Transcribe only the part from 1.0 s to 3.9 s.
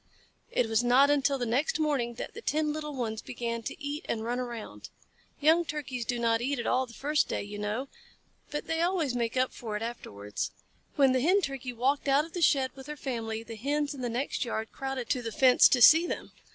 until the next morning that the ten little ones began to